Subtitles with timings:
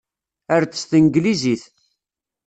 [0.53, 1.63] Err-d s tanglizit.